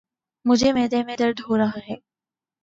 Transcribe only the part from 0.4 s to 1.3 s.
مجھے معدے میں